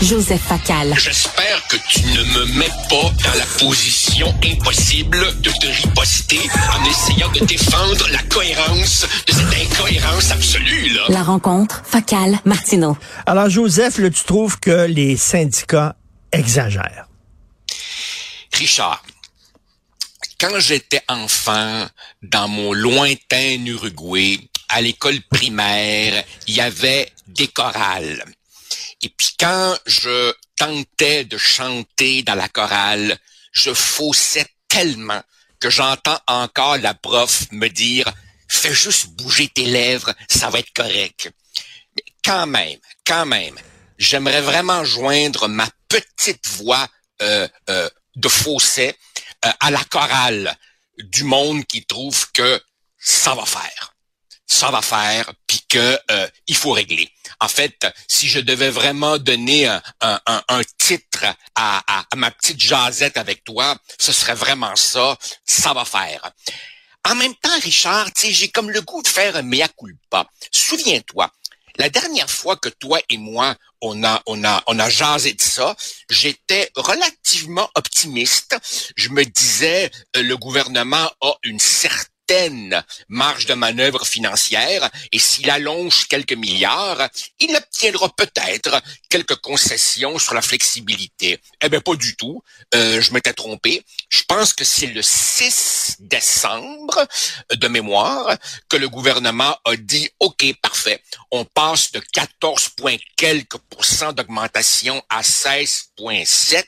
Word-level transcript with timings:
Joseph 0.00 0.42
Facal. 0.42 0.94
J'espère 0.96 1.66
que 1.66 1.76
tu 1.88 2.02
ne 2.04 2.22
me 2.22 2.44
mets 2.56 2.70
pas 2.88 3.10
dans 3.24 3.36
la 3.36 3.44
position 3.58 4.32
impossible 4.44 5.18
de 5.40 5.50
te 5.50 5.66
riposter 5.66 6.38
en 6.78 6.84
essayant 6.84 7.28
de 7.32 7.44
défendre 7.46 8.08
la 8.12 8.22
cohérence 8.24 9.08
de 9.26 9.32
cette 9.32 9.72
incohérence 9.72 10.30
absolue, 10.30 10.90
là. 10.90 11.02
La 11.08 11.24
rencontre, 11.24 11.82
Facal, 11.84 12.38
Martineau. 12.44 12.96
Alors, 13.26 13.50
Joseph, 13.50 13.98
là, 13.98 14.08
tu 14.08 14.22
trouves 14.22 14.60
que 14.60 14.86
les 14.86 15.16
syndicats 15.16 15.96
exagèrent? 16.30 17.08
Richard, 18.52 19.02
quand 20.40 20.60
j'étais 20.60 21.02
enfant, 21.08 21.88
dans 22.22 22.46
mon 22.46 22.72
lointain 22.72 23.66
Uruguay, 23.66 24.38
à 24.68 24.80
l'école 24.80 25.18
primaire, 25.28 26.22
il 26.46 26.54
y 26.54 26.60
avait 26.60 27.10
des 27.26 27.48
chorales. 27.48 28.24
Et 29.02 29.08
puis 29.08 29.34
quand 29.38 29.76
je 29.86 30.32
tentais 30.56 31.24
de 31.24 31.38
chanter 31.38 32.22
dans 32.22 32.34
la 32.34 32.48
chorale, 32.48 33.18
je 33.52 33.72
faussais 33.72 34.46
tellement 34.68 35.22
que 35.58 35.70
j'entends 35.70 36.18
encore 36.26 36.78
la 36.78 36.94
prof 36.94 37.44
me 37.50 37.68
dire 37.68 38.12
fais 38.48 38.74
juste 38.74 39.08
bouger 39.10 39.48
tes 39.48 39.64
lèvres, 39.64 40.12
ça 40.28 40.50
va 40.50 40.58
être 40.58 40.72
correct. 40.74 41.30
Mais 41.96 42.04
quand 42.24 42.46
même, 42.46 42.78
quand 43.06 43.24
même, 43.24 43.58
j'aimerais 43.96 44.40
vraiment 44.40 44.84
joindre 44.84 45.46
ma 45.48 45.68
petite 45.88 46.46
voix 46.48 46.88
euh, 47.22 47.46
euh, 47.68 47.88
de 48.16 48.28
fausset 48.28 48.96
euh, 49.44 49.50
à 49.60 49.70
la 49.70 49.84
chorale 49.84 50.56
du 50.98 51.24
monde 51.24 51.64
qui 51.66 51.84
trouve 51.84 52.30
que 52.32 52.60
ça 52.98 53.34
va 53.34 53.46
faire. 53.46 53.94
Ça 54.46 54.70
va 54.70 54.82
faire, 54.82 55.32
puis 55.46 55.62
que 55.68 55.96
il 56.48 56.56
faut 56.56 56.72
régler. 56.72 57.08
En 57.38 57.48
fait, 57.48 57.86
si 58.08 58.28
je 58.28 58.40
devais 58.40 58.70
vraiment 58.70 59.18
donner 59.18 59.66
un, 59.66 59.80
un, 60.00 60.62
titre 60.78 61.24
à, 61.54 61.82
à, 61.86 62.16
ma 62.16 62.30
petite 62.30 62.60
jasette 62.60 63.16
avec 63.16 63.44
toi, 63.44 63.76
ce 63.98 64.12
serait 64.12 64.34
vraiment 64.34 64.76
ça. 64.76 65.16
Ça 65.44 65.72
va 65.72 65.84
faire. 65.84 66.30
En 67.08 67.14
même 67.14 67.34
temps, 67.36 67.58
Richard, 67.62 68.08
j'ai 68.22 68.48
comme 68.48 68.70
le 68.70 68.82
goût 68.82 69.02
de 69.02 69.08
faire 69.08 69.36
un 69.36 69.42
mea 69.42 69.68
culpa. 69.68 70.26
Souviens-toi, 70.52 71.30
la 71.78 71.88
dernière 71.88 72.28
fois 72.30 72.56
que 72.56 72.68
toi 72.68 73.00
et 73.08 73.16
moi, 73.16 73.56
on 73.80 74.04
a, 74.04 74.22
on 74.26 74.44
a, 74.44 74.62
on 74.66 74.78
a 74.78 74.90
jasé 74.90 75.32
de 75.32 75.40
ça, 75.40 75.74
j'étais 76.10 76.70
relativement 76.76 77.70
optimiste. 77.74 78.56
Je 78.96 79.08
me 79.08 79.24
disais, 79.24 79.90
euh, 80.16 80.22
le 80.22 80.36
gouvernement 80.36 81.10
a 81.22 81.32
une 81.42 81.58
certaine 81.58 82.09
marge 83.08 83.46
de 83.46 83.54
manœuvre 83.54 84.06
financière 84.06 84.88
et 85.12 85.18
s'il 85.18 85.50
allonge 85.50 86.06
quelques 86.06 86.32
milliards, 86.32 87.08
il 87.38 87.54
obtiendra 87.54 88.08
peut-être 88.10 88.80
quelques 89.08 89.36
concessions 89.36 90.18
sur 90.18 90.34
la 90.34 90.42
flexibilité. 90.42 91.40
Eh 91.62 91.68
bien, 91.68 91.80
pas 91.80 91.96
du 91.96 92.16
tout. 92.16 92.42
Euh, 92.74 93.00
je 93.00 93.12
m'étais 93.12 93.32
trompé. 93.32 93.84
Je 94.08 94.22
pense 94.28 94.52
que 94.52 94.64
c'est 94.64 94.86
le 94.86 95.02
6 95.02 95.96
décembre 96.00 97.06
de 97.54 97.68
mémoire 97.68 98.36
que 98.68 98.76
le 98.76 98.88
gouvernement 98.88 99.56
a 99.64 99.76
dit, 99.76 100.08
OK, 100.20 100.44
parfait, 100.62 101.02
on 101.30 101.44
passe 101.44 101.92
de 101.92 102.00
14 102.00 102.70
points 102.70 102.96
quelques 103.16 103.58
pourcents 103.70 104.12
d'augmentation 104.12 105.02
à 105.08 105.22
16,7 105.22 106.64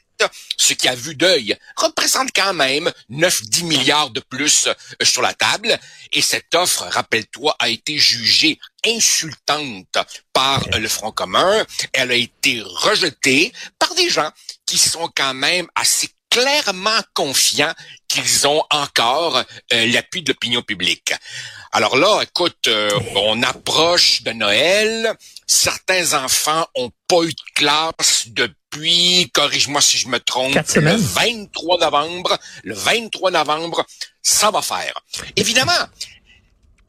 ce 0.56 0.75
qui 0.75 0.89
a 0.89 0.95
vu 0.95 1.15
d'œil 1.15 1.56
représente 1.77 2.31
quand 2.34 2.55
même 2.55 2.91
9-10 3.11 3.65
milliards 3.65 4.11
de 4.11 4.20
plus 4.20 4.67
euh, 4.67 5.05
sur 5.05 5.23
la 5.23 5.34
table. 5.34 5.78
Et 6.12 6.23
cette 6.23 6.55
offre, 6.55 6.84
rappelle-toi, 6.91 7.56
a 7.59 7.69
été 7.69 7.98
jugée 7.98 8.59
insultante 8.87 9.98
par 10.33 10.62
le 10.78 10.89
Front 10.89 11.12
commun. 11.12 11.65
Elle 11.93 12.11
a 12.11 12.17
été 12.17 12.62
rejetée 12.62 13.53
par 13.78 13.95
des 13.95 14.11
gens 14.11 14.31
qui 14.67 14.78
sont 14.78 15.11
quand 15.15 15.34
même 15.34 15.69
assez 15.75 16.09
clairement 16.33 17.00
confiants 17.12 17.75
qu'ils 18.09 18.47
ont 18.47 18.62
encore 18.70 19.37
euh, 19.73 19.87
l'appui 19.87 20.22
de 20.22 20.32
l'opinion 20.32 20.62
publique. 20.62 21.12
Alors 21.72 21.97
là, 21.97 22.22
écoute, 22.22 22.69
euh, 22.69 22.91
on 23.16 23.43
approche 23.43 24.22
de 24.22 24.32
Noël. 24.32 25.15
Certains 25.47 26.15
enfants 26.15 26.66
ont 26.75 26.91
pas 27.06 27.22
eu 27.22 27.32
de 27.32 27.53
classe 27.55 28.28
depuis, 28.72 29.31
corrige-moi 29.33 29.81
si 29.81 29.99
je 29.99 30.09
me 30.09 30.19
trompe, 30.19 30.55
le 30.55 30.97
23 30.97 31.78
novembre. 31.78 32.38
Le 32.65 32.75
23 32.75 33.31
novembre, 33.31 33.84
ça 34.22 34.50
va 34.50 34.62
faire. 34.62 34.94
Évidemment, 35.37 35.72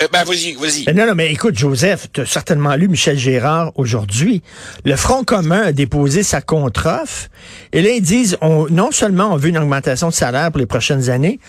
euh, 0.02 0.08
ben, 0.12 0.24
vas-y, 0.24 0.54
vas-y. 0.54 0.94
Non, 0.94 1.06
non, 1.06 1.16
mais 1.16 1.32
écoute, 1.32 1.58
Joseph, 1.58 2.08
tu 2.12 2.22
as 2.22 2.26
certainement 2.26 2.76
lu 2.76 2.88
Michel 2.88 3.18
Gérard 3.18 3.72
aujourd'hui. 3.76 4.42
Le 4.86 4.96
Front 4.96 5.24
commun 5.24 5.62
a 5.62 5.72
déposé 5.72 6.24
sa 6.24 6.42
contre-offre. 6.42 7.30
Et 7.72 7.82
là, 7.82 7.92
ils 7.92 8.02
disent, 8.02 8.38
on, 8.42 8.68
non 8.70 8.92
seulement 8.92 9.34
on 9.34 9.38
veut 9.38 9.50
une 9.50 9.58
augmentation 9.58 10.10
de 10.10 10.14
salaire 10.14 10.52
pour 10.52 10.60
les 10.60 10.66
prochaines 10.66 11.10
années, 11.10 11.40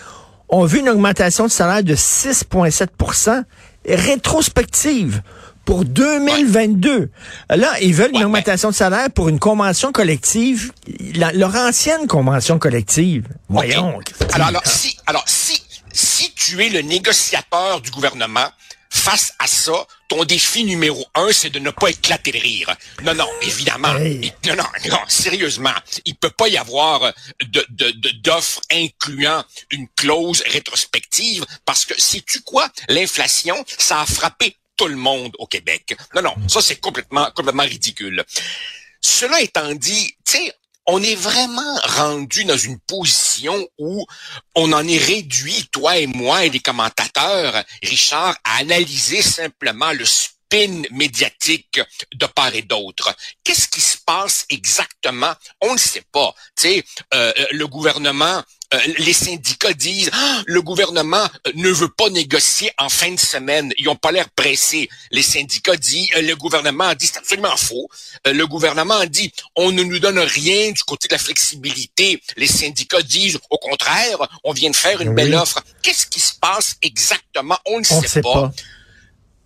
on 0.49 0.65
veut 0.65 0.79
une 0.79 0.89
augmentation 0.89 1.45
de 1.45 1.51
salaire 1.51 1.83
de 1.83 1.95
6,7% 1.95 3.43
rétrospective 3.87 5.21
pour 5.65 5.83
2022. 5.85 7.09
Là, 7.49 7.79
ils 7.81 7.93
veulent 7.93 8.11
une 8.13 8.23
augmentation 8.23 8.69
de 8.69 8.75
salaire 8.75 9.09
pour 9.11 9.29
une 9.29 9.39
convention 9.39 9.91
collective, 9.91 10.71
leur 11.13 11.55
ancienne 11.55 12.07
convention 12.07 12.59
collective. 12.59 13.27
Voyons. 13.49 13.99
Alors, 14.33 14.47
alors, 14.47 14.65
si, 14.65 14.97
alors, 15.07 15.23
si, 15.27 15.61
si 15.91 16.31
tu 16.33 16.63
es 16.63 16.69
le 16.69 16.81
négociateur 16.81 17.81
du 17.81 17.91
gouvernement, 17.91 18.47
face 18.95 19.33
à 19.39 19.47
ça, 19.47 19.85
ton 20.07 20.23
défi 20.23 20.63
numéro 20.63 21.05
un, 21.15 21.31
c'est 21.31 21.49
de 21.49 21.59
ne 21.59 21.69
pas 21.69 21.89
éclater 21.89 22.31
de 22.31 22.37
rire. 22.37 22.73
Non, 23.03 23.13
non, 23.13 23.27
évidemment. 23.41 23.93
non, 23.93 24.55
non, 24.55 24.63
non, 24.89 24.99
sérieusement. 25.07 25.73
Il 26.05 26.15
peut 26.15 26.29
pas 26.29 26.47
y 26.47 26.57
avoir 26.57 27.13
de, 27.43 27.65
de, 27.69 27.91
d'offres 28.23 28.61
incluant 28.71 29.43
une 29.71 29.87
clause 29.95 30.43
rétrospective 30.47 31.45
parce 31.65 31.85
que, 31.85 31.99
sais-tu 31.99 32.41
quoi? 32.41 32.69
L'inflation, 32.87 33.63
ça 33.77 34.01
a 34.01 34.05
frappé 34.05 34.55
tout 34.75 34.87
le 34.87 34.95
monde 34.95 35.33
au 35.39 35.47
Québec. 35.47 35.95
Non, 36.15 36.21
non, 36.21 36.35
ça 36.47 36.61
c'est 36.61 36.77
complètement, 36.77 37.29
complètement 37.35 37.63
ridicule. 37.63 38.23
Cela 39.01 39.41
étant 39.41 39.73
dit, 39.73 40.15
tu 40.25 40.37
sais, 40.37 40.53
on 40.87 41.01
est 41.01 41.15
vraiment 41.15 41.75
rendu 41.83 42.45
dans 42.45 42.57
une 42.57 42.79
position 42.79 43.67
où 43.79 44.05
on 44.53 44.71
en 44.71 44.87
est 44.87 44.97
réduit, 44.97 45.67
toi 45.71 45.97
et 45.97 46.07
moi 46.07 46.45
et 46.45 46.49
les 46.49 46.59
commentateurs, 46.59 47.63
Richard, 47.81 48.35
à 48.43 48.57
analyser 48.59 49.21
simplement 49.21 49.91
le 49.93 50.05
spin 50.45 50.83
médiatique 50.91 51.79
de 52.13 52.25
part 52.27 52.53
et 52.55 52.61
d'autre. 52.61 53.15
Qu'est-ce 53.43 53.67
qui 53.67 53.81
se 53.81 53.97
passe 54.05 54.45
exactement? 54.49 55.33
On 55.61 55.73
ne 55.73 55.79
sait 55.79 56.03
pas. 56.11 56.33
Tu 56.55 56.63
sais, 56.63 56.85
euh, 57.13 57.33
le 57.51 57.67
gouvernement 57.67 58.43
euh, 58.73 58.79
les 58.97 59.13
syndicats 59.13 59.73
disent 59.73 60.09
ah, 60.11 60.41
le 60.47 60.61
gouvernement 60.61 61.23
euh, 61.47 61.51
ne 61.53 61.69
veut 61.69 61.89
pas 61.89 62.09
négocier 62.09 62.71
en 62.79 62.89
fin 62.89 63.11
de 63.11 63.19
semaine. 63.19 63.71
Ils 63.77 63.87
ont 63.89 63.95
pas 63.95 64.11
l'air 64.11 64.27
pressés. 64.31 64.89
Les 65.11 65.21
syndicats 65.21 65.75
disent 65.75 66.09
euh, 66.15 66.21
le 66.21 66.35
gouvernement 66.35 66.93
dit 66.95 67.05
c'est 67.05 67.19
absolument 67.19 67.55
faux. 67.57 67.87
le 68.25 68.43
gouvernement 68.45 69.05
dit 69.05 69.31
on 69.55 69.71
ne 69.71 69.83
nous 69.83 69.99
donne 69.99 70.19
rien 70.19 70.71
du 70.71 70.83
côté 70.83 71.07
de 71.07 71.13
la 71.13 71.19
flexibilité. 71.19 72.21
Les 72.37 72.47
syndicats 72.47 73.03
disent 73.03 73.37
au 73.49 73.57
contraire 73.57 74.17
on 74.43 74.51
vient 74.51 74.71
de 74.71 74.75
faire 74.75 74.99
une 74.99 75.13
belle 75.13 75.35
offre. 75.35 75.61
Qu'est-ce 75.83 76.07
qui 76.07 76.19
se 76.19 76.33
passe 76.33 76.75
exactement? 76.81 77.57
On 77.65 77.79
ne 77.79 77.83
sait, 77.83 78.21
pas. 78.21 78.51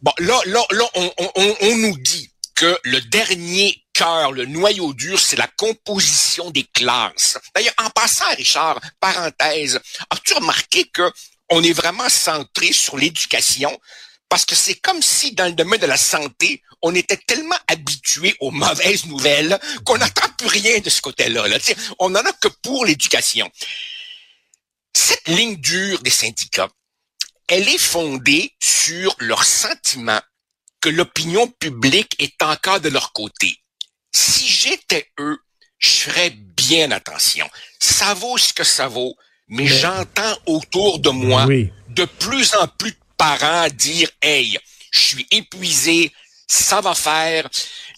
Bon 0.02 0.14
là 0.20 0.40
là 0.46 0.64
là 0.72 0.86
on, 0.96 1.76
nous 1.76 1.98
dit 1.98 2.32
que 2.56 2.80
le 2.84 3.02
dernier 3.02 3.84
cœur, 3.94 4.32
le 4.32 4.46
noyau 4.46 4.94
dur, 4.94 5.20
c'est 5.20 5.36
la 5.36 5.48
composition 5.48 6.52
des 6.52 6.64
classes. 6.64 7.38
D'ailleurs, 7.54 7.74
en 7.78 7.90
passant, 7.90 8.30
Richard, 8.38 8.80
parenthèse, 9.00 9.80
as-tu 10.10 10.34
remarqué 10.36 10.86
que 10.94 11.12
on 11.50 11.64
est 11.64 11.74
vraiment 11.74 12.08
centré 12.08 12.72
sur 12.72 12.98
l'éducation? 12.98 13.78
Parce 14.30 14.46
que 14.46 14.56
c'est 14.56 14.76
comme 14.76 15.02
si 15.02 15.34
dans 15.34 15.48
le 15.48 15.54
domaine 15.54 15.82
de 15.82 15.86
la 15.88 15.98
santé, 15.98 16.62
on 16.82 16.96
était 16.96 17.18
tellement 17.18 17.58
habitué 17.68 18.36
aux 18.40 18.52
mauvaises 18.52 19.06
nouvelles 19.06 19.60
qu'on 19.84 19.98
n'attend 19.98 20.30
plus 20.38 20.48
rien 20.48 20.80
de 20.80 20.90
ce 20.90 21.02
côté-là. 21.02 21.48
Là. 21.48 21.58
On 21.98 22.10
n'en 22.10 22.22
a 22.22 22.32
que 22.34 22.48
pour 22.62 22.86
l'éducation. 22.86 23.50
Cette 24.94 25.28
ligne 25.28 25.58
dure 25.58 26.02
des 26.04 26.10
syndicats, 26.10 26.70
elle 27.50 27.68
est 27.68 27.80
fondée 27.80 28.54
sur 28.60 29.16
leur 29.20 29.44
sentiment 29.44 30.22
que 30.82 30.90
l'opinion 30.90 31.48
publique 31.48 32.16
est 32.20 32.42
encore 32.44 32.80
de 32.80 32.90
leur 32.90 33.12
côté. 33.12 33.58
Si 34.14 34.48
j'étais 34.48 35.12
eux, 35.20 35.40
je 35.80 35.90
ferais 35.90 36.30
bien 36.30 36.92
attention. 36.92 37.50
Ça 37.80 38.14
vaut 38.14 38.38
ce 38.38 38.54
que 38.54 38.64
ça 38.64 38.88
vaut, 38.88 39.16
mais, 39.48 39.66
j'entends 39.66 40.38
autour 40.46 41.00
de 41.00 41.10
moi 41.10 41.48
de 41.48 42.06
plus 42.06 42.54
en 42.54 42.68
plus 42.68 42.92
de 42.92 42.98
parents 43.18 43.68
dire, 43.70 44.10
hey, 44.22 44.60
je 44.92 45.00
suis 45.00 45.28
épuisé, 45.32 46.12
ça 46.48 46.82
va 46.82 46.94
faire. 46.94 47.50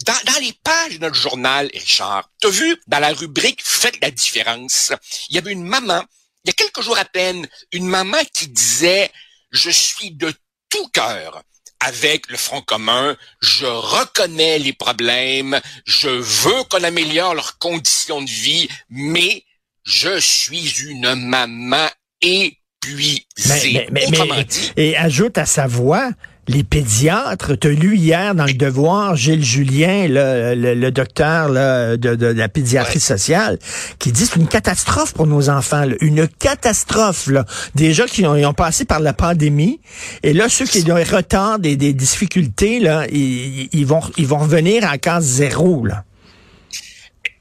Dans, 0.05 0.31
dans, 0.31 0.39
les 0.39 0.53
pages 0.63 0.93
de 0.93 0.99
notre 0.99 1.15
journal, 1.15 1.69
Richard, 1.73 2.29
t'as 2.39 2.49
vu, 2.49 2.77
dans 2.87 2.99
la 2.99 3.11
rubrique 3.13 3.61
Faites 3.63 3.99
la 4.01 4.11
différence, 4.11 4.93
il 5.29 5.35
y 5.35 5.39
avait 5.39 5.51
une 5.51 5.65
maman, 5.65 6.03
il 6.45 6.49
y 6.49 6.51
a 6.51 6.53
quelques 6.53 6.81
jours 6.81 6.97
à 6.97 7.05
peine, 7.05 7.47
une 7.73 7.85
maman 7.85 8.17
qui 8.33 8.47
disait, 8.47 9.11
je 9.51 9.69
suis 9.69 10.11
de 10.11 10.33
tout 10.69 10.87
cœur 10.89 11.43
avec 11.79 12.29
le 12.29 12.37
Front 12.37 12.61
commun. 12.61 13.15
Je 13.41 13.65
reconnais 13.65 14.59
les 14.59 14.73
problèmes. 14.73 15.59
Je 15.85 16.09
veux 16.09 16.63
qu'on 16.69 16.83
améliore 16.83 17.35
leurs 17.35 17.57
conditions 17.57 18.21
de 18.21 18.29
vie, 18.29 18.69
mais 18.89 19.43
je 19.83 20.19
suis 20.19 20.81
une 20.81 21.15
maman 21.15 21.87
épuisée. 22.21 23.25
Mais, 23.47 23.87
mais, 23.91 24.05
mais, 24.11 24.45
et 24.77 24.97
ajoute 24.97 25.37
à 25.37 25.45
sa 25.45 25.67
voix, 25.67 26.11
les 26.47 26.63
pédiatres, 26.63 27.57
tu 27.57 27.67
as 27.67 27.71
lu 27.71 27.95
hier 27.95 28.33
dans 28.35 28.45
le 28.45 28.53
Devoir 28.53 29.15
Gilles 29.15 29.43
Julien, 29.43 30.07
le, 30.07 30.55
le, 30.55 30.91
docteur 30.91 31.49
là, 31.49 31.97
de, 31.97 32.15
de, 32.15 32.25
la 32.27 32.49
pédiatrie 32.49 32.99
sociale, 32.99 33.59
qui 33.99 34.11
dit 34.11 34.25
c'est 34.25 34.37
une 34.37 34.47
catastrophe 34.47 35.13
pour 35.13 35.27
nos 35.27 35.49
enfants, 35.49 35.85
une 36.01 36.27
catastrophe. 36.27 37.27
Là. 37.27 37.45
Déjà 37.75 38.05
qui 38.05 38.25
ont, 38.25 38.33
ont, 38.33 38.53
passé 38.53 38.85
par 38.85 38.99
la 38.99 39.13
pandémie, 39.13 39.79
et 40.23 40.33
là 40.33 40.49
ceux 40.49 40.65
qui 40.65 40.79
ont 40.91 40.95
des 40.95 41.03
retards, 41.03 41.59
des, 41.59 41.75
des 41.75 41.93
difficultés, 41.93 42.79
là, 42.79 43.05
ils, 43.11 43.69
ils, 43.71 43.85
vont 43.85 44.01
ils 44.17 44.27
vont 44.27 44.39
revenir 44.39 44.89
à 44.89 44.97
case 44.97 45.25
zéro. 45.25 45.85
Là. 45.85 46.03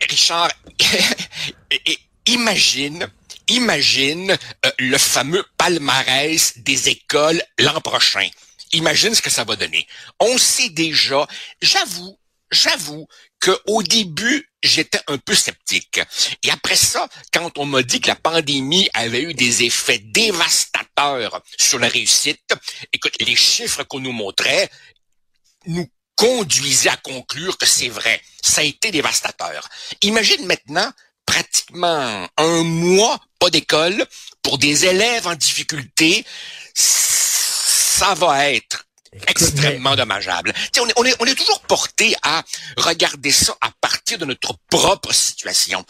Richard, 0.09 0.51
imagine 2.27 3.07
imagine 3.49 4.31
euh, 4.65 4.71
le 4.79 4.97
fameux 4.97 5.45
palmarès 5.59 6.55
des 6.59 6.89
écoles 6.89 7.43
l'an 7.59 7.81
prochain. 7.81 8.29
Imagine 8.73 9.15
ce 9.15 9.23
que 9.23 9.31
ça 9.31 9.45
va 9.45 9.57
donner. 9.57 9.87
On 10.21 10.39
sait 10.39 10.69
déjà, 10.71 11.27
j'avoue, 11.61 12.19
j'avoue 12.51 13.07
que 13.41 13.59
au 13.67 13.83
début, 13.83 14.49
j'étais 14.63 15.01
un 15.07 15.19
peu 15.19 15.35
sceptique. 15.35 16.01
Et 16.43 16.51
après 16.51 16.77
ça, 16.77 17.09
quand 17.33 17.59
on 17.59 17.65
m'a 17.65 17.83
dit 17.83 18.01
que 18.01 18.09
la 18.09 18.17
pandémie 18.17 18.89
avait 18.93 19.23
eu 19.23 19.35
des 19.35 19.65
effets 19.65 19.99
dévastateurs 19.99 21.43
sur 21.59 21.79
la 21.79 21.89
réussite, 21.89 22.55
écoute, 22.93 23.17
les 23.21 23.37
chiffres 23.37 23.83
qu'on 23.85 24.01
nous 24.01 24.13
montrait 24.13 24.71
nous 25.67 25.89
conduisaient 26.17 26.91
à 26.91 26.97
conclure 26.97 27.57
que 27.57 27.67
c'est 27.67 27.89
vrai. 27.89 28.21
Ça 28.43 28.61
a 28.61 28.65
été 28.65 28.91
dévastateur. 28.91 29.69
Imagine 30.03 30.45
maintenant 30.47 30.93
pratiquement 31.25 32.29
un 32.37 32.63
mois 32.63 33.19
pas 33.39 33.51
d'école 33.51 34.05
pour 34.43 34.59
des 34.59 34.85
élèves 34.85 35.27
en 35.27 35.35
difficulté 35.35 36.27
ça 37.91 38.15
va 38.15 38.51
être 38.51 38.87
extrêmement 39.27 39.97
dommageable. 39.97 40.53
on, 40.79 40.87
est, 40.87 40.93
on, 40.97 41.05
est, 41.05 41.17
on 41.19 41.25
est 41.25 41.35
toujours 41.35 41.61
porté 41.63 42.15
à 42.23 42.45
regarder 42.77 43.33
ça 43.33 43.57
à 43.61 43.71
partir 43.81 44.19
de 44.19 44.25
notre 44.25 44.55
propre 44.71 45.13
situation. 45.13 45.85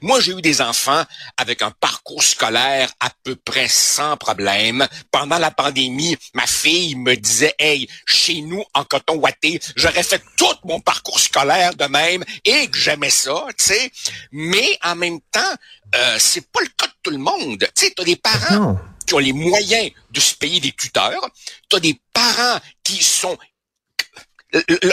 moi, 0.00 0.20
j'ai 0.20 0.32
eu 0.32 0.42
des 0.42 0.60
enfants 0.60 1.04
avec 1.36 1.62
un 1.62 1.70
parcours 1.70 2.24
scolaire 2.24 2.90
à 2.98 3.10
peu 3.22 3.36
près 3.36 3.68
sans 3.68 4.16
problème. 4.16 4.86
Pendant 5.12 5.38
la 5.38 5.52
pandémie, 5.52 6.16
ma 6.34 6.46
fille 6.46 6.96
me 6.96 7.14
disait, 7.14 7.54
hey, 7.60 7.88
chez 8.06 8.40
nous, 8.40 8.64
en 8.74 8.84
coton 8.84 9.14
ouaté, 9.16 9.60
j'aurais 9.76 10.02
fait 10.02 10.22
tout 10.36 10.56
mon 10.64 10.80
parcours 10.80 11.20
scolaire 11.20 11.74
de 11.76 11.84
même 11.84 12.24
et 12.44 12.66
que 12.66 12.78
j'aimais 12.78 13.10
ça, 13.10 13.46
tu 13.56 13.66
sais. 13.66 13.92
Mais 14.32 14.76
en 14.82 14.96
même 14.96 15.20
temps, 15.30 15.54
euh, 15.94 16.16
c'est 16.18 16.50
pas 16.50 16.60
le 16.60 16.68
cas 16.76 16.86
de 16.86 16.92
tout 17.02 17.10
le 17.10 17.18
monde. 17.18 17.58
Tu 17.58 17.86
sais, 17.86 17.92
t'as 17.96 18.04
des 18.04 18.16
parents 18.16 18.78
qui 19.06 19.14
ont 19.14 19.18
les 19.18 19.32
moyens 19.32 19.90
de 20.10 20.20
se 20.20 20.34
payer 20.34 20.60
des 20.60 20.72
tuteurs. 20.72 21.28
Tu 21.68 21.76
as 21.76 21.80
des 21.80 22.00
parents 22.12 22.58
qui 22.82 23.02
sont 23.02 23.36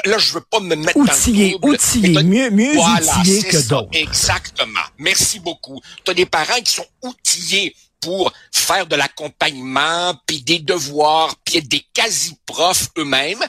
Là, 0.05 0.17
je 0.17 0.33
veux 0.33 0.41
pas 0.41 0.59
me 0.59 0.75
mettre 0.75 0.97
outillés, 0.97 1.55
dans 1.61 1.67
le 1.67 1.75
outillés, 1.75 2.23
mieux, 2.23 2.49
mieux 2.49 2.79
outillés 2.79 3.43
que 3.43 3.67
d'autres. 3.67 3.89
Exactement. 3.93 4.79
Merci 4.97 5.39
beaucoup. 5.39 5.79
Tu 6.03 6.09
as 6.09 6.13
des 6.15 6.25
parents 6.25 6.59
qui 6.61 6.73
sont 6.73 6.87
outillés 7.03 7.75
pour 7.99 8.33
faire 8.51 8.87
de 8.87 8.95
l'accompagnement, 8.95 10.15
puis 10.25 10.41
des 10.41 10.57
devoirs, 10.57 11.35
puis 11.45 11.61
des 11.61 11.85
quasi-profs 11.93 12.89
eux-mêmes. 12.97 13.43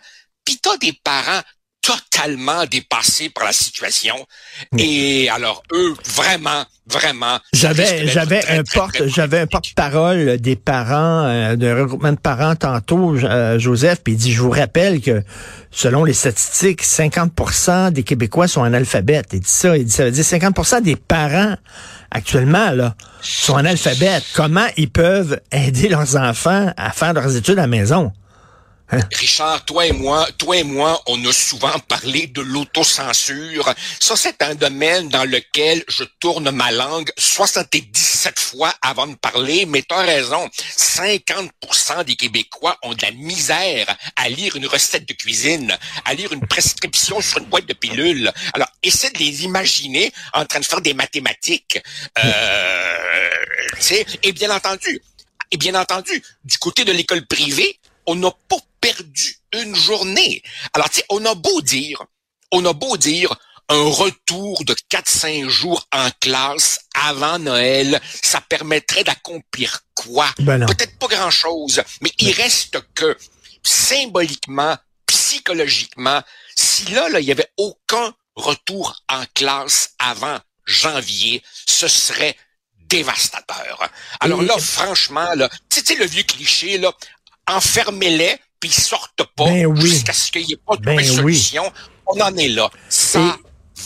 Puis 0.44 0.58
tu 0.62 0.68
as 0.68 0.76
des 0.76 0.92
parents 0.92 1.40
totalement 1.82 2.64
dépassés 2.70 3.28
par 3.28 3.44
la 3.44 3.52
situation. 3.52 4.14
Et 4.78 5.28
alors 5.28 5.62
eux, 5.72 5.94
vraiment, 6.14 6.64
vraiment. 6.86 7.38
J'avais, 7.52 8.06
j'avais 8.06 8.46
un 8.48 8.62
porte, 8.62 9.06
j'avais 9.06 9.40
un 9.40 9.46
porte-parole 9.46 10.38
des 10.38 10.54
parents, 10.56 11.24
euh, 11.24 11.56
d'un 11.56 11.76
regroupement 11.76 12.12
de 12.12 12.18
parents 12.18 12.54
tantôt, 12.54 13.16
euh, 13.16 13.58
Joseph, 13.58 14.00
puis 14.02 14.14
il 14.14 14.16
dit, 14.16 14.32
je 14.32 14.40
vous 14.40 14.50
rappelle 14.50 15.00
que 15.00 15.22
selon 15.72 16.04
les 16.04 16.12
statistiques, 16.12 16.82
50% 16.84 17.90
des 17.90 18.04
Québécois 18.04 18.46
sont 18.46 18.62
analphabètes. 18.62 19.30
Il 19.32 19.40
dit 19.40 19.50
ça, 19.50 19.76
il 19.76 19.84
dit 19.84 19.92
ça 19.92 20.04
veut 20.04 20.12
dire 20.12 20.24
50% 20.24 20.82
des 20.82 20.96
parents 20.96 21.56
actuellement 22.12 22.70
là 22.70 22.94
sont 23.22 23.56
analphabètes. 23.56 24.24
Comment 24.34 24.66
ils 24.76 24.90
peuvent 24.90 25.40
aider 25.50 25.88
leurs 25.88 26.16
enfants 26.16 26.72
à 26.76 26.90
faire 26.90 27.12
leurs 27.14 27.34
études 27.34 27.58
à 27.58 27.62
la 27.62 27.66
maison? 27.66 28.12
Hein? 28.92 29.00
Richard, 29.14 29.64
toi 29.64 29.86
et 29.86 29.92
moi, 29.92 30.28
toi 30.36 30.56
et 30.58 30.64
moi, 30.64 31.02
on 31.06 31.24
a 31.24 31.32
souvent 31.32 31.78
parlé 31.88 32.26
de 32.26 32.42
l'autocensure. 32.42 33.72
Ça, 33.98 34.16
c'est 34.16 34.42
un 34.42 34.54
domaine 34.54 35.08
dans 35.08 35.24
lequel 35.24 35.82
je 35.88 36.04
tourne 36.20 36.50
ma 36.50 36.70
langue 36.70 37.10
77 37.16 38.38
fois 38.38 38.74
avant 38.82 39.06
de 39.06 39.14
parler, 39.14 39.64
mais 39.64 39.82
tu 39.82 39.94
as 39.94 40.02
raison. 40.02 40.46
50% 40.76 42.04
des 42.04 42.16
Québécois 42.16 42.76
ont 42.82 42.92
de 42.92 43.00
la 43.02 43.12
misère 43.12 43.96
à 44.16 44.28
lire 44.28 44.56
une 44.56 44.66
recette 44.66 45.08
de 45.08 45.14
cuisine, 45.14 45.76
à 46.04 46.12
lire 46.12 46.32
une 46.34 46.46
prescription 46.46 47.22
sur 47.22 47.38
une 47.38 47.46
boîte 47.46 47.66
de 47.66 47.74
pilules. 47.74 48.30
Alors, 48.52 48.68
essaie 48.82 49.10
de 49.10 49.18
les 49.18 49.44
imaginer 49.44 50.12
en 50.34 50.44
train 50.44 50.60
de 50.60 50.66
faire 50.66 50.82
des 50.82 50.92
mathématiques. 50.94 51.80
Euh, 52.22 52.98
et 54.22 54.32
bien 54.32 54.50
entendu, 54.50 55.00
et 55.50 55.56
bien 55.56 55.74
entendu, 55.74 56.22
du 56.44 56.58
côté 56.58 56.84
de 56.84 56.92
l'école 56.92 57.26
privée, 57.26 57.78
on 58.06 58.14
n'a 58.14 58.30
pas 58.48 58.56
perdu 58.82 59.38
une 59.54 59.74
journée. 59.74 60.42
Alors, 60.74 60.90
tu 60.90 60.98
sais, 60.98 61.06
on 61.08 61.24
a 61.24 61.34
beau 61.34 61.62
dire, 61.62 62.04
on 62.50 62.64
a 62.66 62.74
beau 62.74 62.98
dire, 62.98 63.34
un 63.68 63.84
retour 63.84 64.64
de 64.64 64.74
4-5 64.90 65.48
jours 65.48 65.86
en 65.92 66.10
classe 66.20 66.80
avant 66.94 67.38
Noël, 67.38 68.00
ça 68.22 68.42
permettrait 68.42 69.04
d'accomplir 69.04 69.80
quoi? 69.94 70.28
Ben 70.40 70.66
Peut-être 70.66 70.98
pas 70.98 71.06
grand-chose, 71.06 71.82
mais 72.02 72.12
il 72.18 72.32
reste 72.32 72.78
que 72.94 73.16
symboliquement, 73.62 74.76
psychologiquement, 75.06 76.22
si 76.54 76.90
là, 76.90 77.08
là, 77.08 77.20
il 77.20 77.26
y 77.26 77.32
avait 77.32 77.50
aucun 77.56 78.14
retour 78.34 79.02
en 79.08 79.24
classe 79.34 79.94
avant 79.98 80.38
janvier, 80.66 81.42
ce 81.66 81.88
serait 81.88 82.36
dévastateur. 82.76 83.88
Alors 84.20 84.42
là, 84.42 84.58
franchement, 84.58 85.34
là, 85.34 85.48
tu 85.70 85.80
sais, 85.80 85.94
le 85.94 86.04
vieux 86.04 86.24
cliché, 86.24 86.78
là, 86.78 86.92
enfermez-les, 87.46 88.38
puis 88.62 88.70
ils 88.70 88.80
sortent 88.80 89.24
pas 89.34 89.46
ben 89.46 89.74
jusqu'à 89.74 90.12
ce 90.12 90.30
qu'il 90.30 90.46
n'y 90.46 90.52
ait 90.52 90.60
pas 90.64 90.76
de 90.76 90.82
ben 90.82 91.02
solution. 91.02 91.64
On 92.06 92.20
en 92.20 92.34
est 92.36 92.48
là. 92.48 92.70
Ça 92.88 93.36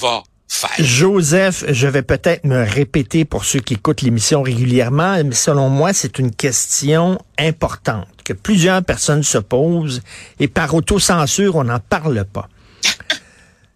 va 0.00 0.22
faire. 0.46 0.70
Joseph, 0.78 1.64
je 1.66 1.86
vais 1.86 2.02
peut-être 2.02 2.44
me 2.44 2.62
répéter 2.62 3.24
pour 3.24 3.46
ceux 3.46 3.60
qui 3.60 3.74
écoutent 3.74 4.02
l'émission 4.02 4.42
régulièrement, 4.42 5.16
mais 5.24 5.34
selon 5.34 5.70
moi, 5.70 5.94
c'est 5.94 6.18
une 6.18 6.30
question 6.30 7.18
importante 7.38 8.06
que 8.22 8.34
plusieurs 8.34 8.84
personnes 8.84 9.22
se 9.22 9.38
posent 9.38 10.02
et 10.40 10.48
par 10.48 10.74
autocensure, 10.74 11.56
on 11.56 11.64
n'en 11.64 11.80
parle 11.80 12.26
pas. 12.26 12.50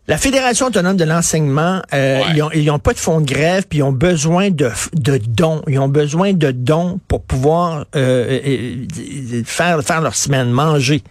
La 0.08 0.18
Fédération 0.18 0.66
autonome 0.66 0.96
de 0.96 1.04
l'enseignement, 1.04 1.82
euh, 1.94 2.22
ils, 2.54 2.70
ont, 2.70 2.78
pas 2.78 2.92
de 2.92 2.98
fonds 2.98 3.20
de 3.20 3.26
grève, 3.26 3.64
puis 3.68 3.78
ils 3.78 3.82
ont 3.82 3.92
besoin 3.92 4.50
de, 4.50 4.70
de 4.94 5.18
dons. 5.18 5.62
Ils 5.68 5.78
ont 5.78 5.88
besoin 5.88 6.32
de 6.32 6.50
dons 6.50 6.98
pour 7.06 7.22
pouvoir 7.22 7.86
euh, 7.94 8.40
euh, 8.44 9.42
faire, 9.44 9.82
faire 9.82 10.00
leur 10.00 10.16
semaine, 10.16 10.50
manger. 10.50 11.02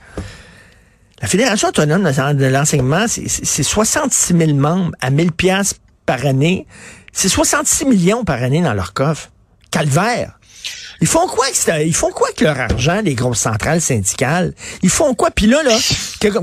La 1.22 1.27
Fédération 1.27 1.69
autonome 1.69 2.03
de 2.03 2.46
l'enseignement, 2.46 3.05
c'est 3.08 3.63
66 3.63 4.38
000 4.38 4.53
membres 4.53 4.91
à 5.01 5.10
1000 5.12 5.31
pièces 5.31 5.75
par 6.05 6.25
année. 6.25 6.65
C'est 7.12 7.29
66 7.29 7.86
millions 7.86 8.24
par 8.24 8.41
année 8.41 8.62
dans 8.62 8.74
leur 8.74 8.93
coffre. 8.93 9.29
Calvaire. 9.72 10.40
Ils 11.02 11.08
font 11.08 11.28
quoi 11.28 11.46
ils 11.82 11.96
font 11.96 12.12
quoi 12.12 12.28
avec 12.28 12.42
leur 12.42 12.60
argent, 12.60 13.02
les 13.02 13.16
grosses 13.16 13.40
centrales 13.40 13.80
syndicales? 13.80 14.54
Ils 14.84 14.90
font 14.90 15.14
quoi? 15.14 15.32
Puis 15.32 15.48
là, 15.48 15.64
là, 15.64 15.78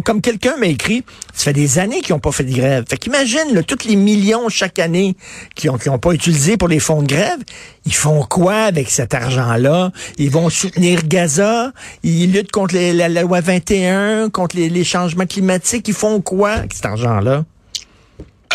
comme, 0.02 0.22
quelqu'un 0.22 0.56
m'a 0.56 0.66
écrit, 0.66 1.04
ça 1.34 1.44
fait 1.44 1.52
des 1.52 1.78
années 1.78 2.00
qu'ils 2.00 2.14
n'ont 2.14 2.20
pas 2.20 2.32
fait 2.32 2.44
de 2.44 2.54
grève. 2.54 2.84
Fait 2.88 2.96
qu'imagine, 2.96 3.52
là, 3.52 3.62
tous 3.62 3.86
les 3.86 3.96
millions 3.96 4.48
chaque 4.48 4.78
année 4.78 5.14
qu'ils 5.54 5.70
n'ont 5.70 5.78
ont 5.92 5.98
pas 5.98 6.12
utilisé 6.12 6.56
pour 6.56 6.68
les 6.68 6.80
fonds 6.80 7.02
de 7.02 7.06
grève, 7.06 7.38
ils 7.84 7.94
font 7.94 8.22
quoi 8.22 8.54
avec 8.62 8.88
cet 8.90 9.12
argent-là? 9.12 9.92
Ils 10.16 10.30
vont 10.30 10.48
soutenir 10.48 11.06
Gaza, 11.06 11.72
ils 12.02 12.32
luttent 12.32 12.52
contre 12.52 12.76
la, 12.76 13.08
loi 13.08 13.40
21, 13.42 14.30
contre 14.30 14.56
les, 14.56 14.70
les 14.70 14.84
changements 14.84 15.26
climatiques? 15.26 15.86
Ils 15.88 15.94
font 15.94 16.22
quoi 16.22 16.52
avec 16.52 16.72
cet 16.72 16.86
argent-là? 16.86 17.44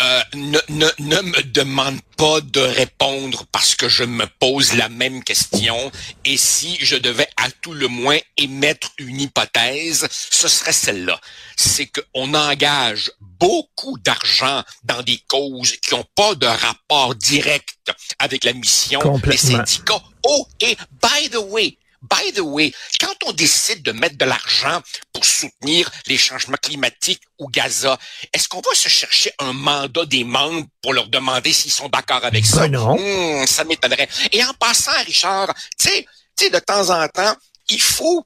Euh, 0.02 0.22
ne, 0.34 0.58
ne, 0.70 0.86
ne, 0.98 1.20
me 1.20 1.42
demande 1.42 2.00
pas 2.16 2.40
de 2.40 2.60
répondre 2.60 3.44
parce 3.52 3.76
que 3.76 3.88
je 3.88 4.02
me 4.02 4.26
pose 4.40 4.74
la 4.74 4.88
même 4.88 5.22
question 5.22 5.92
et 6.24 6.36
si 6.36 6.76
je 6.80 6.96
devais 6.96 7.28
à 7.36 7.50
tout 7.60 7.72
le 7.72 7.86
moins 7.86 8.18
émettre 8.36 8.92
une 8.98 9.20
hypothèse, 9.20 10.08
ce 10.10 10.48
serait 10.48 10.72
celle-là. 10.72 11.20
C'est 11.56 11.86
qu'on 11.86 12.34
engage 12.34 13.12
beaucoup 13.20 13.96
d'argent 13.98 14.64
dans 14.82 15.02
des 15.02 15.20
causes 15.28 15.76
qui 15.76 15.94
n'ont 15.94 16.06
pas 16.16 16.34
de 16.34 16.46
rapport 16.46 17.14
direct 17.14 17.92
avec 18.18 18.44
la 18.44 18.54
mission 18.54 19.00
des 19.18 19.36
syndicats. 19.36 20.02
Oh, 20.24 20.46
et 20.60 20.76
by 21.00 21.28
the 21.30 21.38
way, 21.48 21.76
By 22.02 22.32
the 22.32 22.40
way, 22.40 22.72
quand 23.00 23.14
on 23.26 23.32
décide 23.32 23.82
de 23.82 23.92
mettre 23.92 24.16
de 24.16 24.24
l'argent 24.24 24.82
pour 25.12 25.24
soutenir 25.24 25.90
les 26.06 26.18
changements 26.18 26.56
climatiques 26.60 27.22
ou 27.38 27.48
Gaza. 27.48 27.98
Est-ce 28.32 28.48
qu'on 28.48 28.60
va 28.60 28.74
se 28.74 28.88
chercher 28.88 29.32
un 29.38 29.52
mandat 29.52 30.04
des 30.06 30.24
membres 30.24 30.66
pour 30.82 30.92
leur 30.92 31.08
demander 31.08 31.52
s'ils 31.52 31.72
sont 31.72 31.88
d'accord 31.88 32.24
avec 32.24 32.46
ça? 32.46 32.68
Ben 32.68 32.72
non. 32.72 32.96
Hmm, 32.96 33.46
ça 33.46 33.64
m'étonnerait. 33.64 34.08
Et 34.32 34.42
en 34.44 34.52
passant, 34.54 34.92
Richard, 35.06 35.52
tu 35.78 35.88
sais, 36.36 36.50
de 36.50 36.58
temps 36.58 36.90
en 36.90 37.06
temps, 37.08 37.36
il 37.68 37.80
faut 37.80 38.24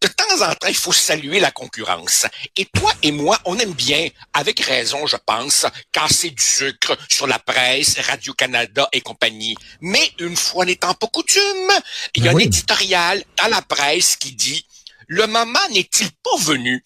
de 0.00 0.08
temps 0.08 0.48
en 0.48 0.54
temps, 0.54 0.68
il 0.68 0.76
faut 0.76 0.92
saluer 0.92 1.40
la 1.40 1.50
concurrence. 1.50 2.26
Et 2.56 2.66
toi 2.66 2.92
et 3.02 3.12
moi, 3.12 3.38
on 3.44 3.58
aime 3.58 3.72
bien, 3.72 4.08
avec 4.32 4.60
raison, 4.60 5.06
je 5.06 5.16
pense, 5.26 5.66
casser 5.92 6.30
du 6.30 6.42
sucre 6.42 6.96
sur 7.10 7.26
la 7.26 7.38
presse, 7.38 7.98
Radio-Canada 7.98 8.88
et 8.92 9.00
compagnie. 9.00 9.56
Mais 9.80 10.12
une 10.18 10.36
fois 10.36 10.64
n'étant 10.64 10.94
pas 10.94 11.08
coutume, 11.08 11.42
il 12.14 12.24
y 12.24 12.28
a 12.28 12.32
un 12.32 12.38
éditorial 12.38 13.22
dans 13.36 13.48
la 13.48 13.62
presse 13.62 14.16
qui 14.16 14.32
dit 14.32 14.64
le 15.08 15.26
moment 15.26 15.58
n'est-il 15.70 16.10
pas 16.22 16.36
venu 16.40 16.84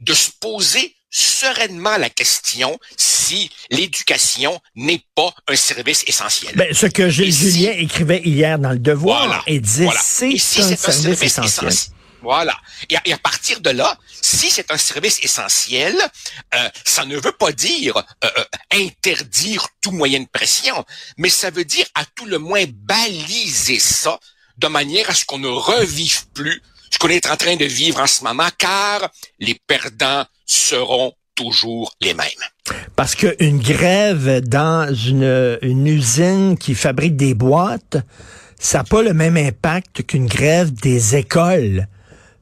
de 0.00 0.14
se 0.14 0.30
poser 0.40 0.96
sereinement 1.10 1.96
la 1.98 2.10
question 2.10 2.76
si 2.96 3.50
l'éducation 3.70 4.60
n'est 4.74 5.02
pas 5.14 5.32
un 5.46 5.54
service 5.54 6.02
essentiel? 6.08 6.52
Ben, 6.56 6.74
ce 6.74 6.86
que 6.86 7.08
Julien 7.08 7.72
écrivait 7.72 8.22
hier 8.24 8.58
dans 8.58 8.70
le 8.70 8.78
Devoir 8.78 9.44
et 9.46 9.60
disait 9.60 9.88
c'est 10.00 10.34
un, 10.34 10.76
service, 10.76 11.22
essentiel? 11.22 11.72
Voilà. 12.24 12.56
Et 12.88 13.12
à, 13.12 13.18
partir 13.18 13.60
de 13.60 13.70
là, 13.70 13.96
si 14.20 14.50
c'est 14.50 14.70
un 14.72 14.78
service 14.78 15.20
essentiel, 15.22 15.94
euh, 16.54 16.68
ça 16.84 17.04
ne 17.04 17.16
veut 17.16 17.32
pas 17.32 17.52
dire 17.52 17.96
euh, 17.98 18.28
euh, 18.38 18.44
interdire 18.72 19.68
tout 19.80 19.92
moyen 19.92 20.20
de 20.20 20.26
pression, 20.26 20.84
mais 21.18 21.28
ça 21.28 21.50
veut 21.50 21.64
dire 21.64 21.86
à 21.94 22.04
tout 22.16 22.24
le 22.24 22.38
moins 22.38 22.64
baliser 22.68 23.78
ça 23.78 24.18
de 24.56 24.68
manière 24.68 25.10
à 25.10 25.14
ce 25.14 25.24
qu'on 25.24 25.38
ne 25.38 25.48
revive 25.48 26.26
plus 26.32 26.62
ce 26.90 26.98
qu'on 26.98 27.08
est 27.08 27.28
en 27.28 27.36
train 27.36 27.56
de 27.56 27.64
vivre 27.64 28.00
en 28.00 28.06
ce 28.06 28.22
moment, 28.22 28.48
car 28.56 29.10
les 29.40 29.60
perdants 29.66 30.24
seront 30.46 31.12
toujours 31.34 31.92
les 32.00 32.14
mêmes. 32.14 32.28
Parce 32.94 33.16
qu'une 33.16 33.58
grève 33.58 34.40
dans 34.40 34.94
une, 34.94 35.58
une 35.62 35.86
usine 35.88 36.56
qui 36.56 36.76
fabrique 36.76 37.16
des 37.16 37.34
boîtes, 37.34 37.96
ça 38.58 38.78
n'a 38.78 38.84
pas 38.84 39.02
le 39.02 39.12
même 39.12 39.36
impact 39.36 40.06
qu'une 40.06 40.26
grève 40.26 40.72
des 40.72 41.16
écoles 41.16 41.88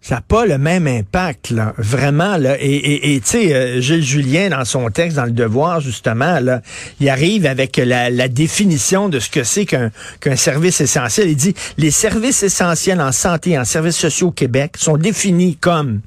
ça 0.03 0.17
n'a 0.17 0.21
pas 0.21 0.47
le 0.47 0.59
même 0.59 0.89
impact, 0.89 1.51
là. 1.51 1.75
Vraiment, 1.79 2.37
là. 2.37 2.57
Et 2.59 3.21
tu 3.25 3.31
sais, 3.31 3.55
euh, 3.55 3.81
Gilles 3.81 4.03
Julien, 4.03 4.49
dans 4.49 4.65
son 4.65 4.91
texte, 4.91 5.17
dans 5.17 5.25
Le 5.25 5.31
Devoir, 5.31 5.81
justement, 5.81 6.41
là, 6.41 6.61
il 6.99 7.09
arrive 7.09 7.47
avec 7.47 7.77
la, 7.77 8.11
définition 8.29 9.09
de 9.09 9.21
ce 9.21 9.31
que 9.31 9.45
c'est 9.45 9.65
qu'un 9.65 10.37
service 10.37 10.81
essentiel. 10.81 11.29
Il 11.29 11.37
dit, 11.37 11.55
les 11.79 11.93
services 11.93 12.43
essentiels 12.43 13.01
en 13.01 13.13
santé 13.13 13.51
et 13.51 13.59
en 13.59 13.65
services 13.65 13.97
sociaux 13.97 14.29
au 14.29 14.33
Québec 14.33 14.75
sont 14.77 14.97
définis 14.97 15.57
comme, 15.57 16.01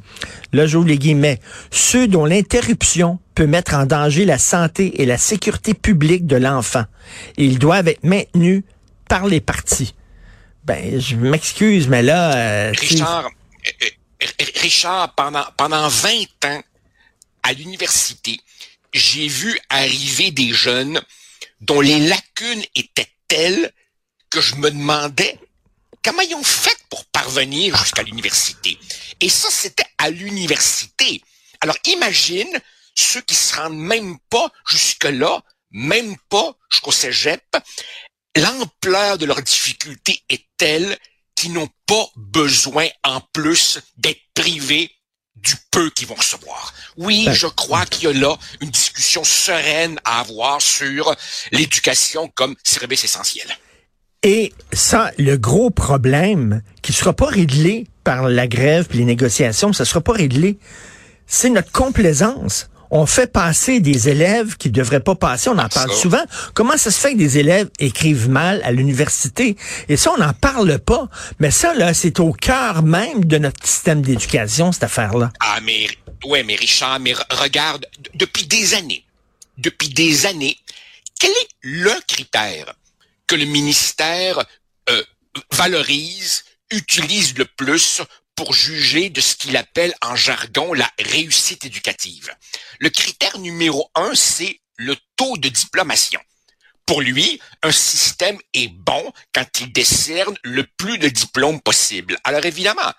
là, 0.51 0.67
j'ouvre 0.67 0.87
les 0.87 0.97
guillemets, 0.97 1.39
ceux 1.71 2.09
dont 2.09 2.25
l'interruption 2.25 3.19
peut 3.33 3.47
mettre 3.47 3.75
en 3.75 3.85
danger 3.85 4.25
la 4.25 4.37
santé 4.37 5.01
et 5.01 5.05
la 5.05 5.17
sécurité 5.17 5.73
publique 5.73 6.27
de 6.27 6.35
l'enfant. 6.35 6.83
Ils 7.37 7.59
doivent 7.59 7.87
être 7.87 8.03
maintenus 8.03 8.63
par 9.07 9.25
les 9.25 9.39
partis. 9.39 9.95
Ben, 10.65 10.99
je 10.99 11.15
m'excuse, 11.15 11.87
mais 11.87 12.01
là... 12.01 12.35
Euh, 12.35 12.71
Richard, 12.77 13.29
Richard, 14.55 15.13
pendant, 15.15 15.45
pendant 15.57 15.87
20 15.87 16.45
ans, 16.45 16.63
à 17.43 17.53
l'université, 17.53 18.39
j'ai 18.93 19.27
vu 19.27 19.59
arriver 19.69 20.31
des 20.31 20.51
jeunes 20.51 21.01
dont 21.61 21.81
les 21.81 21.99
lacunes 21.99 22.63
étaient 22.75 23.11
telles 23.27 23.71
que 24.29 24.41
je 24.41 24.55
me 24.55 24.71
demandais 24.71 25.39
comment 26.03 26.21
ils 26.21 26.35
ont 26.35 26.43
fait 26.43 26.77
pour 26.89 27.05
parvenir 27.05 27.75
jusqu'à 27.77 28.03
l'université. 28.03 28.77
Et 29.19 29.29
ça, 29.29 29.49
c'était 29.49 29.85
à 29.97 30.09
l'université. 30.09 31.21
Alors 31.61 31.77
imagine 31.85 32.59
ceux 32.95 33.21
qui 33.21 33.35
se 33.35 33.55
rendent 33.55 33.77
même 33.77 34.17
pas 34.29 34.51
jusque-là, 34.67 35.41
même 35.71 36.15
pas 36.29 36.55
jusqu'au 36.71 36.91
cégep, 36.91 37.43
l'ampleur 38.35 39.17
de 39.17 39.25
leurs 39.25 39.41
difficultés 39.41 40.21
est 40.29 40.45
telle 40.57 40.97
qui 41.35 41.49
n'ont 41.49 41.69
pas 41.85 42.05
besoin 42.15 42.87
en 43.03 43.21
plus 43.33 43.79
d'être 43.97 44.21
privés 44.33 44.91
du 45.35 45.55
peu 45.69 45.89
qu'ils 45.89 46.07
vont 46.07 46.15
recevoir. 46.15 46.73
Oui, 46.97 47.25
ben, 47.25 47.33
je 47.33 47.47
crois 47.47 47.85
qu'il 47.85 48.05
y 48.05 48.07
a 48.07 48.13
là 48.13 48.35
une 48.61 48.69
discussion 48.69 49.23
sereine 49.23 49.99
à 50.05 50.21
avoir 50.21 50.61
sur 50.61 51.13
l'éducation 51.51 52.29
comme 52.33 52.55
service 52.63 53.03
essentiel. 53.03 53.47
Et 54.23 54.53
ça, 54.73 55.11
le 55.19 55.35
gros 55.37 55.69
problème 55.69 56.63
qui 56.81 56.93
sera 56.93 57.13
pas 57.13 57.27
réglé 57.27 57.87
par 58.03 58.29
la 58.29 58.47
grève 58.47 58.87
et 58.91 58.97
les 58.97 59.05
négociations, 59.05 59.73
ça 59.73 59.85
sera 59.85 60.01
pas 60.01 60.13
réglé, 60.13 60.57
c'est 61.27 61.49
notre 61.49 61.71
complaisance 61.71 62.69
on 62.91 63.05
fait 63.05 63.31
passer 63.31 63.79
des 63.79 64.09
élèves 64.09 64.57
qui 64.57 64.69
ne 64.69 64.73
devraient 64.73 64.99
pas 64.99 65.15
passer. 65.15 65.49
On 65.49 65.57
en 65.57 65.69
parle 65.69 65.91
souvent. 65.91 66.23
Comment 66.53 66.77
ça 66.77 66.91
se 66.91 66.99
fait 66.99 67.13
que 67.13 67.17
des 67.17 67.37
élèves 67.37 67.69
écrivent 67.79 68.29
mal 68.29 68.61
à 68.63 68.71
l'université? 68.71 69.55
Et 69.89 69.97
ça, 69.97 70.11
on 70.11 70.17
n'en 70.17 70.33
parle 70.33 70.79
pas. 70.79 71.07
Mais 71.39 71.51
ça, 71.51 71.73
là, 71.73 71.93
c'est 71.93 72.19
au 72.19 72.31
cœur 72.31 72.83
même 72.83 73.25
de 73.25 73.37
notre 73.37 73.65
système 73.65 74.01
d'éducation, 74.01 74.71
cette 74.71 74.83
affaire-là. 74.83 75.31
Ah, 75.39 75.59
mais, 75.63 75.87
ouais, 76.25 76.43
mais 76.43 76.55
Richard, 76.55 76.99
mais 76.99 77.13
regarde, 77.31 77.85
depuis 78.13 78.45
des 78.45 78.73
années, 78.73 79.05
depuis 79.57 79.89
des 79.89 80.25
années, 80.25 80.57
quel 81.19 81.31
est 81.31 81.49
le 81.61 81.93
critère 82.07 82.73
que 83.27 83.35
le 83.35 83.45
ministère 83.45 84.43
euh, 84.89 85.03
valorise, 85.51 86.43
utilise 86.71 87.37
le 87.37 87.45
plus 87.45 88.01
pour 88.35 88.53
juger 88.53 89.09
de 89.09 89.21
ce 89.21 89.35
qu'il 89.35 89.57
appelle 89.57 89.93
en 90.01 90.15
jargon 90.15 90.73
la 90.73 90.89
réussite 90.99 91.65
éducative. 91.65 92.35
Le 92.79 92.89
critère 92.89 93.37
numéro 93.39 93.89
un, 93.95 94.13
c'est 94.13 94.59
le 94.77 94.95
taux 95.15 95.37
de 95.37 95.49
diplomation. 95.49 96.19
Pour 96.85 97.01
lui, 97.01 97.39
un 97.63 97.71
système 97.71 98.37
est 98.53 98.67
bon 98.67 99.11
quand 99.33 99.45
il 99.59 99.71
décerne 99.71 100.37
le 100.43 100.65
plus 100.77 100.99
de 100.99 101.07
diplômes 101.07 101.61
possible. 101.61 102.17
Alors 102.23 102.45
évidemment, 102.45 102.91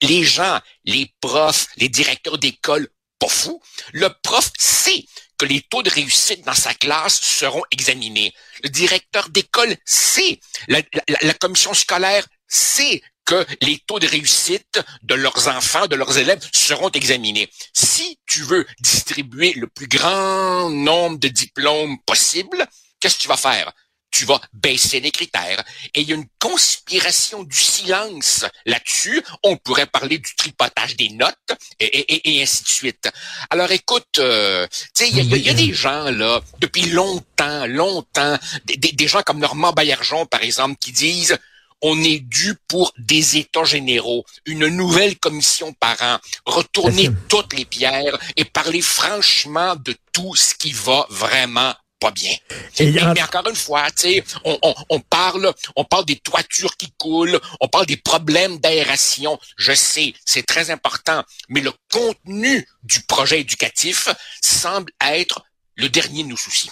les 0.00 0.24
gens, 0.24 0.60
les 0.84 1.12
profs, 1.20 1.66
les 1.76 1.88
directeurs 1.88 2.38
d'école, 2.38 2.88
pas 3.18 3.28
fous, 3.28 3.60
le 3.92 4.08
prof 4.22 4.50
sait 4.58 5.04
que 5.38 5.44
les 5.46 5.60
taux 5.62 5.82
de 5.82 5.90
réussite 5.90 6.44
dans 6.46 6.54
sa 6.54 6.72
classe 6.74 7.20
seront 7.20 7.62
examinés. 7.70 8.32
Le 8.62 8.70
directeur 8.70 9.28
d'école 9.28 9.76
sait, 9.84 10.40
la, 10.68 10.80
la 11.20 11.34
commission 11.34 11.74
scolaire 11.74 12.26
sait 12.48 13.02
que 13.26 13.44
les 13.60 13.78
taux 13.86 13.98
de 13.98 14.06
réussite 14.06 14.80
de 15.02 15.14
leurs 15.14 15.48
enfants, 15.48 15.86
de 15.86 15.96
leurs 15.96 16.16
élèves 16.16 16.48
seront 16.52 16.90
examinés. 16.90 17.50
Si 17.74 18.18
tu 18.26 18.42
veux 18.42 18.66
distribuer 18.80 19.52
le 19.54 19.66
plus 19.66 19.88
grand 19.88 20.70
nombre 20.70 21.18
de 21.18 21.28
diplômes 21.28 21.98
possible, 22.06 22.66
qu'est-ce 23.00 23.16
que 23.16 23.22
tu 23.22 23.28
vas 23.28 23.36
faire? 23.36 23.72
tu 24.16 24.24
vas 24.24 24.40
baisser 24.54 25.00
les 25.00 25.10
critères. 25.10 25.62
Et 25.92 26.00
il 26.00 26.08
y 26.08 26.12
a 26.12 26.14
une 26.14 26.28
conspiration 26.38 27.42
du 27.42 27.58
silence 27.58 28.46
là-dessus. 28.64 29.22
On 29.42 29.58
pourrait 29.58 29.84
parler 29.84 30.16
du 30.16 30.34
tripotage 30.36 30.96
des 30.96 31.10
notes 31.10 31.52
et, 31.80 32.42
ainsi 32.42 32.62
de 32.62 32.68
suite. 32.68 33.10
Alors 33.50 33.70
écoute, 33.72 34.18
euh, 34.18 34.66
il 35.00 35.44
y, 35.44 35.50
a, 35.50 35.54
des 35.54 35.74
gens 35.74 36.04
là, 36.10 36.40
depuis 36.60 36.86
longtemps, 36.86 37.66
longtemps, 37.66 38.38
des, 38.64 38.76
des 38.76 39.08
gens 39.08 39.20
comme 39.20 39.38
Normand 39.38 39.72
Baillargeon, 39.72 40.24
par 40.24 40.42
exemple, 40.42 40.76
qui 40.80 40.92
disent 40.92 41.36
on 41.82 42.02
est 42.02 42.20
dû 42.20 42.54
pour 42.68 42.92
des 42.98 43.36
états 43.36 43.64
généraux, 43.64 44.24
une 44.44 44.66
nouvelle 44.68 45.18
commission 45.18 45.72
par 45.74 46.00
an, 46.02 46.18
retourner 46.44 47.10
toutes 47.28 47.52
les 47.54 47.64
pierres 47.64 48.18
et 48.36 48.44
parler 48.44 48.80
franchement 48.80 49.76
de 49.76 49.94
tout 50.12 50.34
ce 50.34 50.54
qui 50.54 50.72
va 50.72 51.06
vraiment 51.10 51.74
pas 51.98 52.10
bien. 52.10 52.34
mais, 52.78 53.22
encore 53.22 53.48
une 53.48 53.56
fois, 53.56 53.90
tu 53.90 54.22
on, 54.44 54.58
on, 54.90 55.00
parle, 55.00 55.52
on 55.76 55.84
parle 55.84 56.04
des 56.04 56.16
toitures 56.16 56.76
qui 56.76 56.92
coulent, 56.98 57.40
on 57.60 57.68
parle 57.68 57.86
des 57.86 57.96
problèmes 57.96 58.58
d'aération. 58.58 59.38
Je 59.56 59.72
sais, 59.72 60.14
c'est 60.24 60.44
très 60.44 60.70
important, 60.70 61.22
mais 61.48 61.60
le 61.60 61.72
contenu 61.90 62.66
du 62.82 63.00
projet 63.02 63.40
éducatif 63.40 64.08
semble 64.42 64.92
être 65.00 65.42
le 65.76 65.88
dernier 65.88 66.22
de 66.22 66.28
nos 66.28 66.36
soucis. 66.36 66.70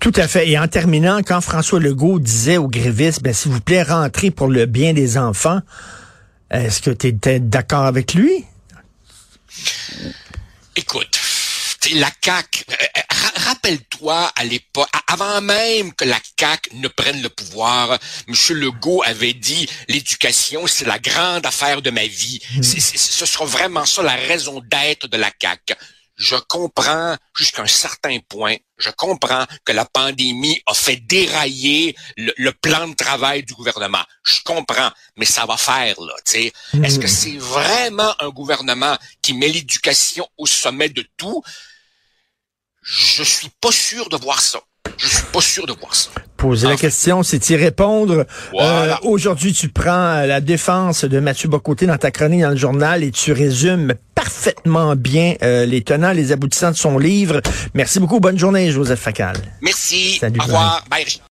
Tout 0.00 0.12
à 0.16 0.28
fait. 0.28 0.48
Et 0.48 0.58
en 0.58 0.68
terminant, 0.68 1.20
quand 1.22 1.40
François 1.40 1.80
Legault 1.80 2.18
disait 2.18 2.56
aux 2.56 2.68
grévistes, 2.68 3.22
ben, 3.22 3.32
s'il 3.32 3.52
vous 3.52 3.60
plaît, 3.60 3.82
rentrez 3.82 4.30
pour 4.30 4.48
le 4.48 4.66
bien 4.66 4.92
des 4.92 5.16
enfants, 5.18 5.60
est-ce 6.50 6.80
que 6.80 6.90
tu 6.90 7.08
étais 7.08 7.40
d'accord 7.40 7.84
avec 7.84 8.14
lui? 8.14 8.44
Écoute, 10.76 11.20
la 11.94 12.10
CAQ, 12.22 12.64
euh, 12.70 12.74
euh, 12.74 13.00
rappelle-toi 13.46 14.32
à 14.34 14.44
l'époque, 14.44 14.88
avant 15.06 15.40
même 15.40 15.92
que 15.92 16.04
la 16.04 16.18
CAQ 16.38 16.76
ne 16.76 16.88
prenne 16.88 17.22
le 17.22 17.28
pouvoir, 17.28 17.98
M. 18.28 18.34
Legault 18.56 19.02
avait 19.04 19.34
dit 19.34 19.68
l'éducation, 19.88 20.66
c'est 20.66 20.86
la 20.86 20.98
grande 20.98 21.46
affaire 21.46 21.82
de 21.82 21.90
ma 21.90 22.06
vie. 22.06 22.40
Hmm. 22.56 22.62
Ce 22.62 23.26
sera 23.26 23.44
vraiment 23.44 23.84
ça 23.84 24.02
la 24.02 24.14
raison 24.14 24.60
d'être 24.60 25.08
de 25.08 25.16
la 25.16 25.30
CAQ 25.40 25.74
je 26.16 26.36
comprends 26.48 27.16
jusqu'à 27.36 27.62
un 27.62 27.66
certain 27.66 28.18
point, 28.28 28.56
je 28.78 28.90
comprends 28.90 29.44
que 29.64 29.72
la 29.72 29.84
pandémie 29.84 30.60
a 30.66 30.74
fait 30.74 30.96
dérailler 30.96 31.96
le, 32.16 32.50
plan 32.52 32.88
de 32.88 32.94
travail 32.94 33.42
du 33.42 33.54
gouvernement. 33.54 34.02
Je 34.22 34.40
comprends, 34.44 34.90
mais 35.16 35.24
ça 35.26 35.44
va 35.46 35.56
faire, 35.56 36.00
là, 36.00 36.14
tu 36.24 36.32
sais. 36.32 36.52
Est-ce 36.82 36.98
que 36.98 37.08
c'est 37.08 37.36
vraiment 37.36 38.14
un 38.20 38.30
gouvernement 38.30 38.96
qui 39.22 39.34
met 39.34 39.48
l'éducation 39.48 40.26
au 40.38 40.46
sommet 40.46 40.88
de 40.88 41.04
tout? 41.16 41.42
Je 42.82 43.22
suis 43.22 43.50
pas 43.60 43.72
sûr 43.72 44.08
de 44.08 44.16
voir 44.16 44.40
ça. 44.40 44.60
Je 44.98 45.08
suis 45.08 45.24
pas 45.32 45.40
sûr 45.40 45.66
de 45.66 45.72
voir 45.72 45.94
ça. 45.94 46.10
Poser 46.36 46.68
la 46.68 46.76
question, 46.76 47.22
c'est 47.22 47.50
y 47.50 47.56
répondre. 47.56 48.26
Euh, 48.54 48.94
aujourd'hui, 49.02 49.52
tu 49.52 49.70
prends 49.70 50.26
la 50.26 50.40
défense 50.40 51.04
de 51.04 51.18
Mathieu 51.18 51.48
Bocoté 51.48 51.86
dans 51.86 51.96
ta 51.96 52.10
chronique 52.10 52.42
dans 52.42 52.50
le 52.50 52.56
journal 52.56 53.02
et 53.02 53.10
tu 53.10 53.32
résumes 53.32 53.94
parfaitement 54.24 54.96
bien 54.96 55.34
euh, 55.42 55.66
les 55.66 55.82
tenants, 55.82 56.12
les 56.12 56.32
aboutissants 56.32 56.70
de 56.70 56.76
son 56.76 56.98
livre. 56.98 57.40
Merci 57.74 58.00
beaucoup. 58.00 58.20
Bonne 58.20 58.38
journée, 58.38 58.70
Joseph 58.70 59.00
Facal. 59.00 59.36
Merci. 59.60 60.16
Salut, 60.18 60.40
Au 60.40 60.44
revoir. 60.44 60.84
Bye. 60.90 61.04